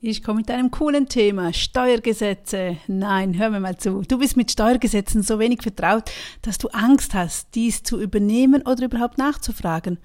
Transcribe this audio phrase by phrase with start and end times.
[0.00, 2.76] Ich komme mit einem coolen Thema, Steuergesetze.
[2.86, 4.02] Nein, hör mir mal zu.
[4.06, 8.84] Du bist mit Steuergesetzen so wenig vertraut, dass du Angst hast, dies zu übernehmen oder
[8.84, 9.98] überhaupt nachzufragen,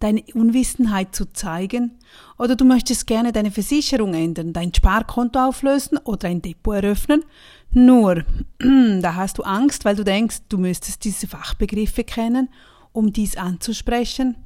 [0.00, 1.98] deine Unwissenheit zu zeigen.
[2.38, 7.22] Oder du möchtest gerne deine Versicherung ändern, dein Sparkonto auflösen oder ein Depot eröffnen.
[7.70, 8.24] Nur,
[8.58, 12.48] da hast du Angst, weil du denkst, du müsstest diese Fachbegriffe kennen,
[12.92, 14.36] um dies anzusprechen.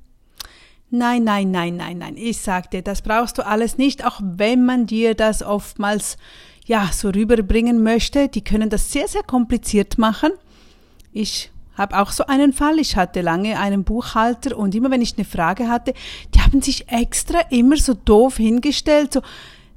[0.90, 2.16] Nein, nein, nein, nein, nein.
[2.16, 6.16] Ich sagte, das brauchst du alles nicht, auch wenn man dir das oftmals
[6.64, 8.28] ja so rüberbringen möchte.
[8.28, 10.30] Die können das sehr, sehr kompliziert machen.
[11.12, 12.78] Ich habe auch so einen Fall.
[12.78, 15.92] Ich hatte lange einen Buchhalter und immer wenn ich eine Frage hatte,
[16.34, 19.20] die haben sich extra immer so doof hingestellt, so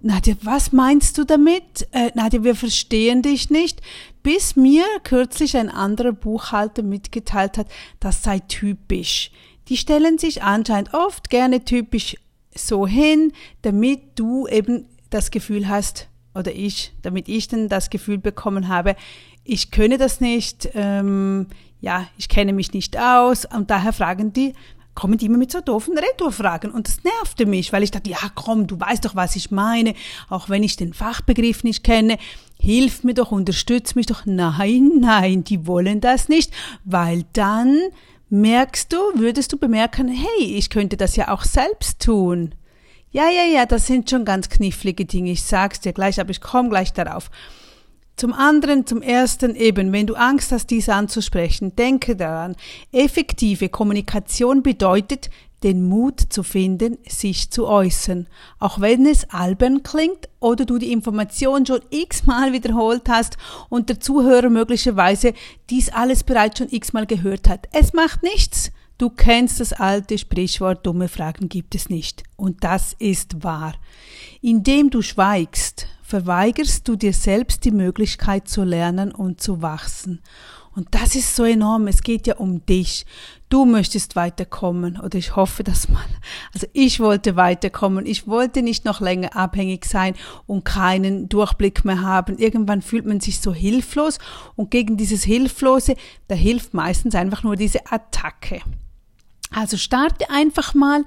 [0.03, 1.87] Nadja, was meinst du damit?
[1.91, 3.81] Äh, Nadja, wir verstehen dich nicht.
[4.23, 7.67] Bis mir kürzlich ein anderer Buchhalter mitgeteilt hat,
[7.99, 9.29] das sei typisch
[9.71, 12.17] die stellen sich anscheinend oft gerne typisch
[12.53, 18.17] so hin, damit du eben das Gefühl hast, oder ich, damit ich dann das Gefühl
[18.17, 18.97] bekommen habe,
[19.45, 21.47] ich könne das nicht, ähm,
[21.79, 23.45] ja, ich kenne mich nicht aus.
[23.45, 24.51] Und daher fragen die,
[24.93, 26.69] kommen die immer mit so doofen Retourfragen.
[26.69, 29.93] Und das nervte mich, weil ich dachte, ja komm, du weißt doch, was ich meine,
[30.27, 32.17] auch wenn ich den Fachbegriff nicht kenne,
[32.59, 34.25] hilf mir doch, unterstütz mich doch.
[34.25, 36.51] Nein, nein, die wollen das nicht,
[36.83, 37.79] weil dann
[38.31, 42.55] merkst du, würdest du bemerken, hey, ich könnte das ja auch selbst tun.
[43.11, 46.39] Ja, ja, ja, das sind schon ganz knifflige Dinge, ich sag's dir gleich, aber ich
[46.39, 47.29] komme gleich darauf.
[48.21, 52.55] Zum anderen, zum ersten eben, wenn du Angst hast, dies anzusprechen, denke daran,
[52.91, 55.31] effektive Kommunikation bedeutet,
[55.63, 58.27] den Mut zu finden, sich zu äußern,
[58.59, 63.37] auch wenn es albern klingt oder du die Information schon x-mal wiederholt hast
[63.69, 65.33] und der Zuhörer möglicherweise
[65.71, 67.69] dies alles bereits schon x-mal gehört hat.
[67.71, 68.71] Es macht nichts.
[68.99, 72.21] Du kennst das alte Sprichwort, dumme Fragen gibt es nicht.
[72.35, 73.73] Und das ist wahr.
[74.43, 80.19] Indem du schweigst, verweigerst du dir selbst die Möglichkeit zu lernen und zu wachsen.
[80.75, 81.87] Und das ist so enorm.
[81.87, 83.05] Es geht ja um dich.
[83.47, 86.03] Du möchtest weiterkommen oder ich hoffe das mal.
[86.53, 88.05] Also ich wollte weiterkommen.
[88.05, 90.15] Ich wollte nicht noch länger abhängig sein
[90.47, 92.37] und keinen Durchblick mehr haben.
[92.37, 94.19] Irgendwann fühlt man sich so hilflos
[94.57, 95.95] und gegen dieses Hilflose,
[96.27, 98.59] da hilft meistens einfach nur diese Attacke.
[99.49, 101.05] Also starte einfach mal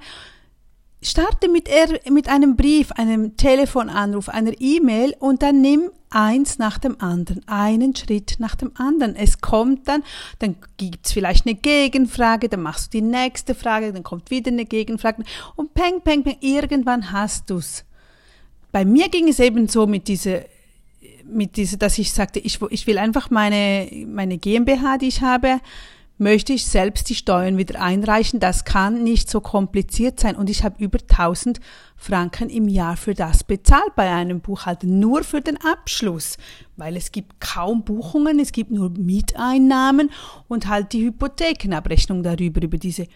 [1.05, 6.77] Starte mit, er, mit einem Brief, einem Telefonanruf, einer E-Mail und dann nimm eins nach
[6.79, 9.15] dem anderen, einen Schritt nach dem anderen.
[9.15, 10.03] Es kommt dann,
[10.39, 14.65] dann gibt's vielleicht eine Gegenfrage, dann machst du die nächste Frage, dann kommt wieder eine
[14.65, 15.23] Gegenfrage
[15.55, 17.85] und peng, peng, peng, irgendwann hast du's.
[18.71, 20.41] Bei mir ging es eben so mit dieser
[21.27, 25.59] mit dieser, dass ich sagte, ich, ich will einfach meine, meine GmbH, die ich habe,
[26.17, 28.39] möchte ich selbst die Steuern wieder einreichen.
[28.39, 30.35] Das kann nicht so kompliziert sein.
[30.35, 31.59] Und ich habe über 1000
[31.97, 36.37] Franken im Jahr für das bezahlt bei einem Buchhalter, nur für den Abschluss,
[36.77, 40.11] weil es gibt kaum Buchungen, es gibt nur Mieteinnahmen
[40.47, 43.07] und halt die Hypothekenabrechnung darüber, über diese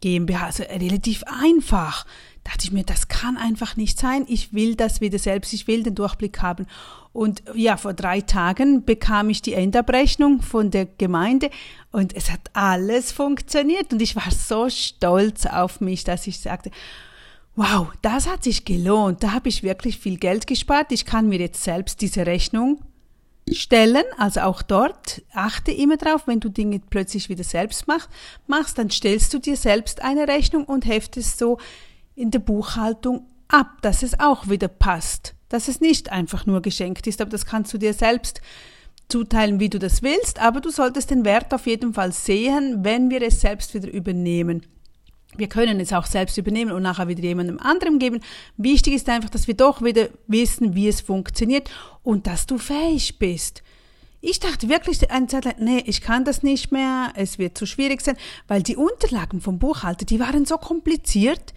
[0.00, 0.46] GmbH.
[0.46, 2.06] Also relativ einfach.
[2.44, 4.26] Da dachte ich mir, das kann einfach nicht sein.
[4.28, 6.66] Ich will das wieder selbst, ich will den Durchblick haben.
[7.12, 11.48] Und ja, vor drei Tagen bekam ich die Endabrechnung von der Gemeinde
[11.90, 13.92] und es hat alles funktioniert.
[13.92, 16.70] Und ich war so stolz auf mich, dass ich sagte,
[17.56, 19.22] wow, das hat sich gelohnt.
[19.22, 20.92] Da habe ich wirklich viel Geld gespart.
[20.92, 22.80] Ich kann mir jetzt selbst diese Rechnung
[23.52, 28.08] stellen, also auch dort, achte immer drauf, wenn du Dinge plötzlich wieder selbst mach,
[28.46, 31.58] machst, dann stellst du dir selbst eine Rechnung und heftest so
[32.14, 37.06] in der Buchhaltung ab, dass es auch wieder passt, dass es nicht einfach nur geschenkt
[37.06, 38.40] ist, aber das kannst du dir selbst
[39.08, 43.10] zuteilen, wie du das willst, aber du solltest den Wert auf jeden Fall sehen, wenn
[43.10, 44.66] wir es selbst wieder übernehmen.
[45.36, 48.20] Wir können es auch selbst übernehmen und nachher wieder jemandem anderem geben.
[48.56, 51.70] Wichtig ist einfach, dass wir doch wieder wissen, wie es funktioniert
[52.02, 53.62] und dass du fähig bist.
[54.20, 57.66] Ich dachte wirklich eine Zeit lang, nee, ich kann das nicht mehr, es wird zu
[57.66, 58.16] schwierig sein,
[58.48, 61.52] weil die Unterlagen vom Buchhalter, die waren so kompliziert,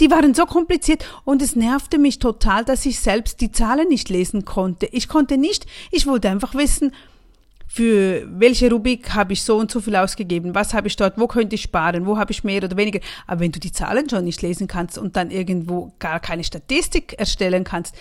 [0.00, 4.08] die waren so kompliziert und es nervte mich total, dass ich selbst die Zahlen nicht
[4.08, 4.86] lesen konnte.
[4.92, 6.92] Ich konnte nicht, ich wollte einfach wissen,
[7.66, 11.26] für welche Rubik habe ich so und so viel ausgegeben, was habe ich dort, wo
[11.26, 13.00] könnte ich sparen, wo habe ich mehr oder weniger.
[13.26, 17.14] Aber wenn du die Zahlen schon nicht lesen kannst und dann irgendwo gar keine Statistik
[17.18, 17.94] erstellen kannst,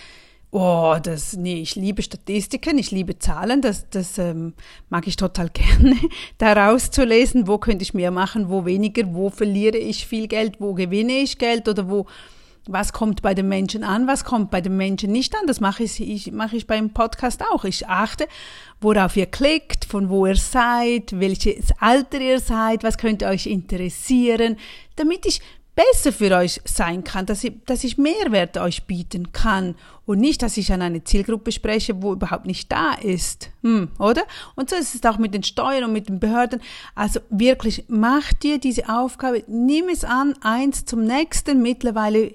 [0.55, 4.53] oh, das, nee, ich liebe Statistiken, ich liebe Zahlen, das, das ähm,
[4.89, 5.97] mag ich total gerne,
[6.37, 10.61] daraus zu lesen, wo könnte ich mehr machen, wo weniger, wo verliere ich viel Geld,
[10.61, 12.05] wo gewinne ich Geld oder wo
[12.67, 15.45] was kommt bei den Menschen an, was kommt bei den Menschen nicht an.
[15.45, 17.63] Das mache ich, ich, mache ich beim Podcast auch.
[17.63, 18.27] Ich achte,
[18.81, 24.57] worauf ihr klickt, von wo ihr seid, welches Alter ihr seid, was könnte euch interessieren,
[24.95, 25.41] damit ich
[25.75, 29.75] besser für euch sein kann, dass ich, dass ich Mehrwert euch bieten kann
[30.05, 34.23] und nicht, dass ich an eine Zielgruppe spreche, wo überhaupt nicht da ist, hm, oder?
[34.55, 36.61] Und so ist es auch mit den Steuern und mit den Behörden.
[36.95, 41.61] Also wirklich, mach dir diese Aufgabe, nimm es an, eins zum nächsten.
[41.61, 42.33] Mittlerweile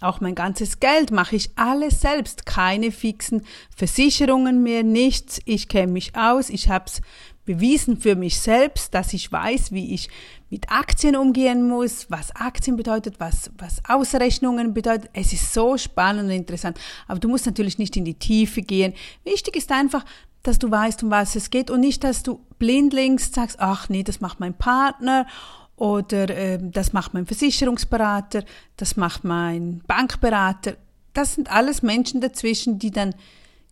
[0.00, 3.44] auch mein ganzes Geld mache ich alles selbst, keine fixen
[3.74, 5.40] Versicherungen mehr, nichts.
[5.44, 7.00] Ich kenne mich aus, ich habe es
[7.48, 10.10] bewiesen für mich selbst, dass ich weiß, wie ich
[10.50, 15.08] mit Aktien umgehen muss, was Aktien bedeutet, was, was Ausrechnungen bedeutet.
[15.14, 16.78] Es ist so spannend und interessant.
[17.06, 18.92] Aber du musst natürlich nicht in die Tiefe gehen.
[19.24, 20.04] Wichtig ist einfach,
[20.42, 24.02] dass du weißt, um was es geht und nicht, dass du blindlings sagst, ach nee,
[24.02, 25.26] das macht mein Partner
[25.76, 28.44] oder äh, das macht mein Versicherungsberater,
[28.76, 30.76] das macht mein Bankberater.
[31.14, 33.14] Das sind alles Menschen dazwischen, die dann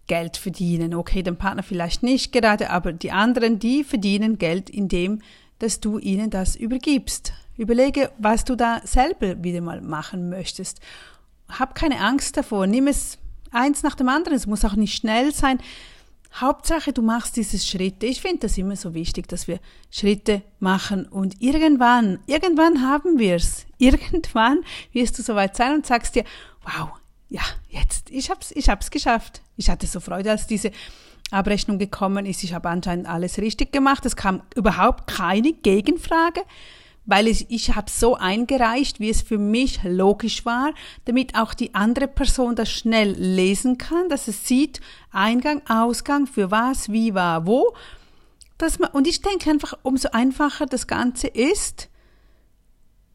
[0.07, 0.95] Geld verdienen.
[0.95, 5.21] Okay, den Partner vielleicht nicht gerade, aber die anderen, die verdienen Geld, indem
[5.59, 7.33] dass du ihnen das übergibst.
[7.57, 10.81] Überlege, was du da selber wieder mal machen möchtest.
[11.49, 12.67] Hab keine Angst davor.
[12.67, 13.19] Nimm es
[13.51, 14.37] eins nach dem anderen.
[14.37, 15.59] Es muss auch nicht schnell sein.
[16.35, 18.05] Hauptsache, du machst diese Schritte.
[18.05, 19.59] Ich finde das immer so wichtig, dass wir
[19.91, 23.65] Schritte machen und irgendwann, irgendwann haben wir's.
[23.79, 24.61] Irgendwann
[24.93, 26.25] wirst du soweit sein und sagst dir,
[26.63, 26.91] wow,
[27.29, 29.43] ja, jetzt, ich hab's, ich hab's geschafft.
[29.57, 30.71] Ich hatte so Freude, als diese
[31.31, 32.45] Abrechnung gekommen ist.
[32.45, 34.07] Ich habe anscheinend alles richtig gemacht.
[34.07, 36.43] Es kam überhaupt keine Gegenfrage,
[37.05, 40.73] weil ich, ich habe so eingereicht, wie es für mich logisch war,
[41.05, 44.81] damit auch die andere Person das schnell lesen kann, dass es sieht,
[45.11, 47.75] Eingang, Ausgang, für was, wie, war, wo.
[48.59, 51.89] Dass man, und ich denke einfach, umso einfacher das Ganze ist,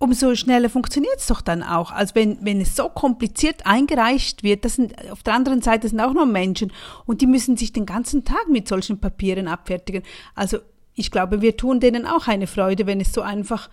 [0.01, 1.92] umso schneller funktioniert es doch dann auch.
[1.92, 6.00] als wenn, wenn es so kompliziert eingereicht wird, das sind, auf der anderen Seite sind
[6.00, 6.74] auch noch Menschen
[7.06, 10.01] und die müssen sich den ganzen Tag mit solchen Papieren abfertigen.
[10.33, 10.57] Also
[10.95, 13.69] ich glaube, wir tun denen auch eine Freude, wenn es so einfach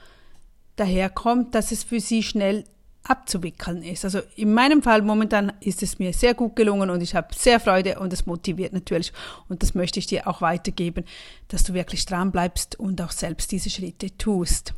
[0.76, 2.64] daherkommt, dass es für sie schnell
[3.04, 4.04] abzuwickeln ist.
[4.04, 7.58] Also in meinem Fall momentan ist es mir sehr gut gelungen und ich habe sehr
[7.58, 9.14] Freude und es motiviert natürlich
[9.48, 11.06] und das möchte ich dir auch weitergeben,
[11.48, 14.75] dass du wirklich dran bleibst und auch selbst diese Schritte tust.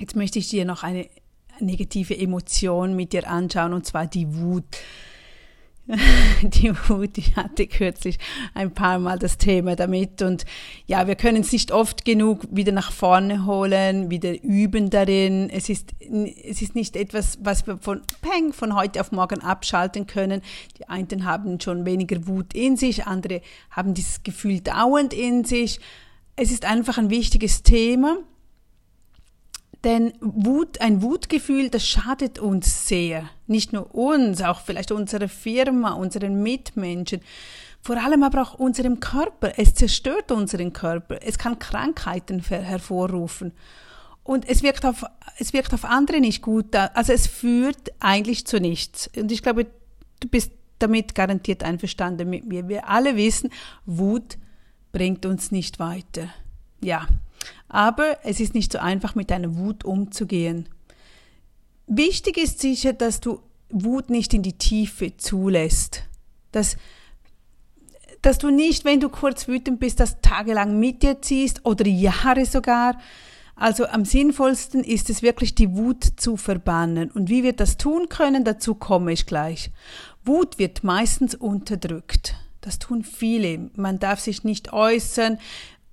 [0.00, 1.10] Jetzt möchte ich dir noch eine
[1.60, 4.78] negative Emotion mit dir anschauen, und zwar die Wut.
[6.42, 8.18] Die Wut, ich hatte kürzlich
[8.54, 10.44] ein paar Mal das Thema damit und
[10.86, 15.50] ja, wir können es nicht oft genug wieder nach vorne holen, wieder üben darin.
[15.50, 20.06] Es ist, es ist nicht etwas, was wir von Peng von heute auf morgen abschalten
[20.06, 20.42] können.
[20.78, 25.80] Die einen haben schon weniger Wut in sich, andere haben dieses Gefühl dauernd in sich.
[26.36, 28.18] Es ist einfach ein wichtiges Thema
[29.84, 33.28] denn Wut, ein Wutgefühl, das schadet uns sehr.
[33.46, 37.20] Nicht nur uns, auch vielleicht unserer Firma, unseren Mitmenschen.
[37.80, 39.52] Vor allem aber auch unserem Körper.
[39.56, 41.18] Es zerstört unseren Körper.
[41.22, 43.52] Es kann Krankheiten hervorrufen.
[44.22, 45.04] Und es wirkt auf,
[45.38, 46.76] es wirkt auf andere nicht gut.
[46.76, 49.10] Also es führt eigentlich zu nichts.
[49.16, 49.66] Und ich glaube,
[50.20, 52.68] du bist damit garantiert einverstanden mit mir.
[52.68, 53.50] Wir alle wissen,
[53.86, 54.36] Wut
[54.92, 56.28] bringt uns nicht weiter.
[56.82, 57.06] Ja,
[57.68, 60.68] aber es ist nicht so einfach, mit deiner Wut umzugehen.
[61.86, 63.40] Wichtig ist sicher, dass du
[63.70, 66.04] Wut nicht in die Tiefe zulässt.
[66.52, 66.76] Dass,
[68.22, 72.44] dass du nicht, wenn du kurz wütend bist, das tagelang mit dir ziehst oder Jahre
[72.44, 72.98] sogar.
[73.54, 77.10] Also am sinnvollsten ist es wirklich, die Wut zu verbannen.
[77.10, 79.70] Und wie wir das tun können, dazu komme ich gleich.
[80.24, 82.36] Wut wird meistens unterdrückt.
[82.60, 83.70] Das tun viele.
[83.76, 85.38] Man darf sich nicht äußern.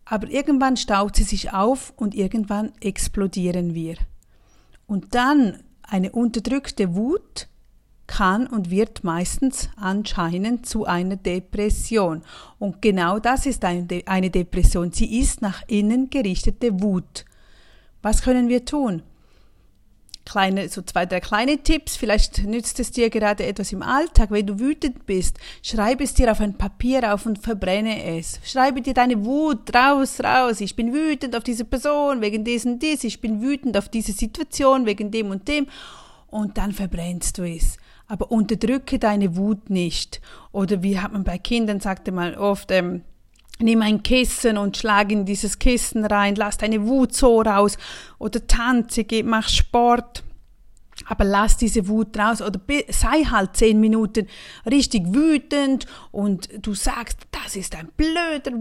[0.09, 3.95] Aber irgendwann staut sie sich auf und irgendwann explodieren wir.
[4.85, 7.47] Und dann eine unterdrückte Wut
[8.07, 12.23] kann und wird meistens anscheinend zu einer Depression.
[12.57, 14.93] Und genau das ist eine Depression.
[14.93, 17.25] Sie ist nach innen gerichtete Wut.
[18.01, 19.03] Was können wir tun?
[20.27, 21.95] Kleine, so zwei, drei kleine Tipps.
[21.95, 24.29] Vielleicht nützt es dir gerade etwas im Alltag.
[24.29, 28.39] Wenn du wütend bist, schreibe es dir auf ein Papier auf und verbrenne es.
[28.43, 30.61] Schreibe dir deine Wut raus, raus.
[30.61, 33.03] Ich bin wütend auf diese Person wegen diesem dies.
[33.03, 35.67] Ich bin wütend auf diese Situation wegen dem und dem.
[36.27, 37.77] Und dann verbrennst du es.
[38.07, 40.21] Aber unterdrücke deine Wut nicht.
[40.51, 43.03] Oder wie hat man bei Kindern, sagte man oft, ähm,
[43.59, 47.77] Nimm ein Kissen und schlag in dieses Kissen rein, lass deine Wut so raus
[48.19, 50.23] oder tanze, geh, mach Sport.
[51.05, 52.59] Aber lass diese Wut raus oder
[52.89, 54.27] sei halt zehn Minuten
[54.69, 58.51] richtig wütend und du sagst, das ist ein blöder,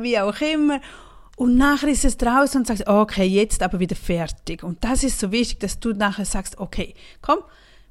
[0.00, 0.80] wie auch immer.
[1.36, 4.62] Und nachher ist es draußen und sagst, okay, jetzt aber wieder fertig.
[4.62, 7.38] Und das ist so wichtig, dass du nachher sagst, okay, komm,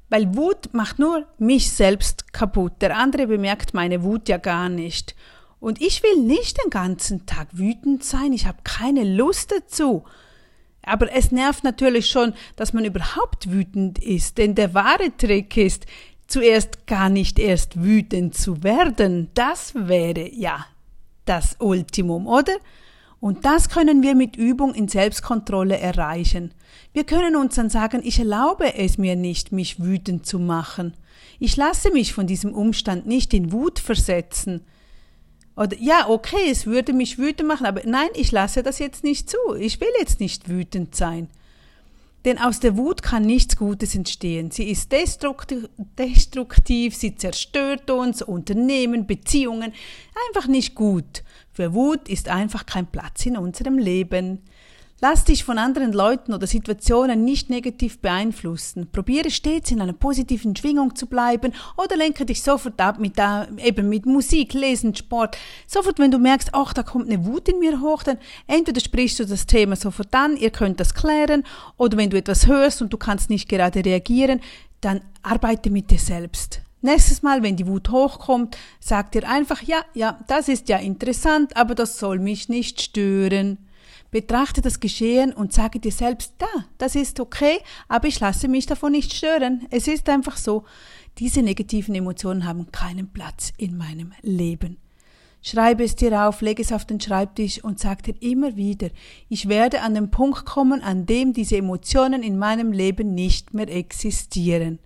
[0.08, 2.74] weil Wut macht nur mich selbst kaputt.
[2.80, 5.16] Der andere bemerkt meine Wut ja gar nicht.
[5.60, 10.04] Und ich will nicht den ganzen Tag wütend sein, ich habe keine Lust dazu.
[10.82, 15.84] Aber es nervt natürlich schon, dass man überhaupt wütend ist, denn der wahre Trick ist,
[16.26, 19.30] zuerst gar nicht erst wütend zu werden.
[19.34, 20.64] Das wäre ja
[21.26, 22.56] das Ultimum, oder?
[23.20, 26.54] Und das können wir mit Übung in Selbstkontrolle erreichen.
[26.94, 30.94] Wir können uns dann sagen, ich erlaube es mir nicht, mich wütend zu machen.
[31.38, 34.62] Ich lasse mich von diesem Umstand nicht in Wut versetzen.
[35.56, 39.28] Oder ja, okay, es würde mich wütend machen, aber nein, ich lasse das jetzt nicht
[39.28, 39.36] zu.
[39.58, 41.28] Ich will jetzt nicht wütend sein.
[42.24, 44.50] Denn aus der Wut kann nichts Gutes entstehen.
[44.50, 49.72] Sie ist destruktiv, destruktiv, sie zerstört uns, Unternehmen, Beziehungen.
[50.28, 51.24] Einfach nicht gut.
[51.52, 54.42] Für Wut ist einfach kein Platz in unserem Leben.
[55.02, 58.90] Lass dich von anderen Leuten oder Situationen nicht negativ beeinflussen.
[58.92, 63.48] Probiere stets in einer positiven Schwingung zu bleiben oder lenke dich sofort ab mit, da,
[63.56, 65.38] eben mit Musik, Lesen, Sport.
[65.66, 69.18] Sofort, wenn du merkst, ach, da kommt eine Wut in mir hoch, dann entweder sprichst
[69.20, 71.44] du das Thema sofort an, ihr könnt das klären,
[71.78, 74.42] oder wenn du etwas hörst und du kannst nicht gerade reagieren,
[74.82, 76.60] dann arbeite mit dir selbst.
[76.82, 81.56] Nächstes Mal, wenn die Wut hochkommt, sag dir einfach, ja, ja, das ist ja interessant,
[81.56, 83.56] aber das soll mich nicht stören.
[84.10, 86.48] Betrachte das Geschehen und sage dir selbst, da,
[86.78, 89.66] das ist okay, aber ich lasse mich davon nicht stören.
[89.70, 90.64] Es ist einfach so.
[91.18, 94.78] Diese negativen Emotionen haben keinen Platz in meinem Leben.
[95.42, 98.90] Schreibe es dir auf, lege es auf den Schreibtisch und sag dir immer wieder,
[99.28, 103.68] ich werde an den Punkt kommen, an dem diese Emotionen in meinem Leben nicht mehr
[103.68, 104.80] existieren.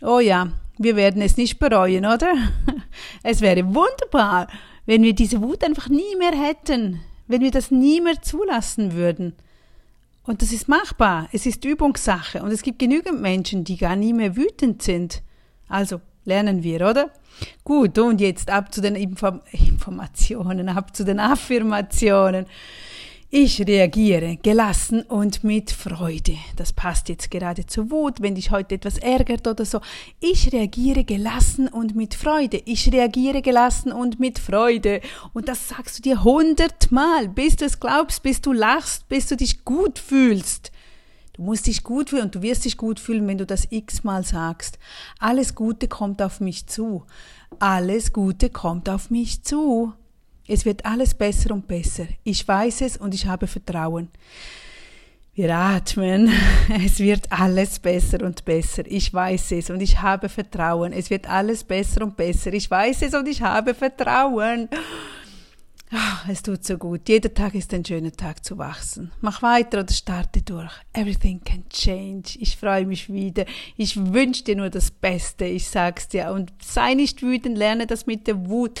[0.00, 2.34] Oh ja, wir werden es nicht bereuen, oder?
[3.22, 4.48] Es wäre wunderbar,
[4.86, 9.34] wenn wir diese Wut einfach nie mehr hätten, wenn wir das nie mehr zulassen würden.
[10.24, 14.12] Und das ist machbar, es ist Übungssache und es gibt genügend Menschen, die gar nie
[14.12, 15.22] mehr wütend sind.
[15.68, 17.10] Also lernen wir, oder?
[17.64, 22.46] Gut, und jetzt ab zu den Inform Informationen, ab zu den Affirmationen.
[23.32, 26.36] Ich reagiere gelassen und mit Freude.
[26.56, 29.80] Das passt jetzt gerade zur Wut, wenn dich heute etwas ärgert oder so.
[30.18, 32.60] Ich reagiere gelassen und mit Freude.
[32.64, 35.00] Ich reagiere gelassen und mit Freude.
[35.32, 39.36] Und das sagst du dir hundertmal, bis du es glaubst, bis du lachst, bis du
[39.36, 40.72] dich gut fühlst.
[41.34, 44.24] Du musst dich gut fühlen und du wirst dich gut fühlen, wenn du das x-mal
[44.24, 44.76] sagst.
[45.20, 47.04] Alles Gute kommt auf mich zu.
[47.60, 49.92] Alles Gute kommt auf mich zu.
[50.46, 52.06] Es wird alles besser und besser.
[52.24, 54.08] Ich weiß es und ich habe Vertrauen.
[55.34, 56.30] Wir atmen.
[56.84, 58.82] Es wird alles besser und besser.
[58.86, 60.92] Ich weiß es und ich habe Vertrauen.
[60.92, 62.52] Es wird alles besser und besser.
[62.52, 64.68] Ich weiß es und ich habe Vertrauen.
[65.92, 67.08] Ah, es tut so gut.
[67.08, 69.10] Jeder Tag ist ein schöner Tag zu wachsen.
[69.20, 70.72] Mach weiter oder starte durch.
[70.92, 72.36] Everything can change.
[72.38, 73.44] Ich freue mich wieder.
[73.76, 75.46] Ich wünsche dir nur das Beste.
[75.46, 76.30] Ich sag's dir.
[76.32, 78.80] Und sei nicht wütend, lerne das mit der Wut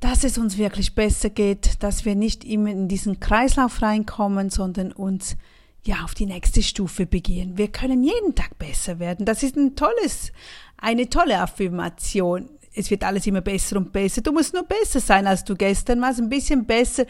[0.00, 4.92] dass es uns wirklich besser geht, dass wir nicht immer in diesen Kreislauf reinkommen, sondern
[4.92, 5.36] uns
[5.84, 7.56] ja auf die nächste Stufe begehen.
[7.58, 9.26] Wir können jeden Tag besser werden.
[9.26, 10.32] Das ist ein tolles,
[10.76, 12.48] eine tolle Affirmation.
[12.74, 14.20] Es wird alles immer besser und besser.
[14.20, 17.06] Du musst nur besser sein, als du gestern warst, ein bisschen besser,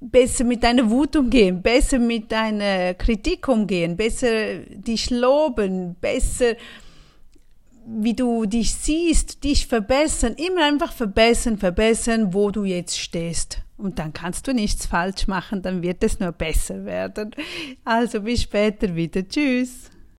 [0.00, 6.54] besser mit deiner Wut umgehen, besser mit deiner Kritik umgehen, besser dich loben, besser
[7.98, 13.62] wie du dich siehst, dich verbessern, immer einfach verbessern, verbessern, wo du jetzt stehst.
[13.76, 17.34] Und dann kannst du nichts falsch machen, dann wird es nur besser werden.
[17.84, 19.26] Also bis später wieder.
[19.26, 19.90] Tschüss.